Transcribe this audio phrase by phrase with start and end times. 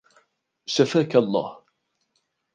[0.65, 1.63] شفاك الله